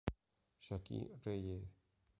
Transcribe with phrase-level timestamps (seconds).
[0.57, 1.69] Joaquín Reyes